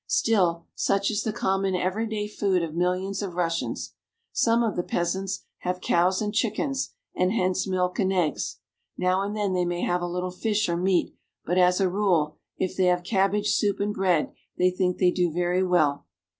[0.07, 3.93] Still, such is the common every day food of millions of Russians.
[4.31, 8.57] Some of the peasants have cows and chickens, and hence milk and eggs.
[8.97, 11.13] Now and then they may have a little fish or meat,
[11.45, 15.31] but as a rule, if they have cabbage soup and bread, they think they do
[15.31, 16.07] very well.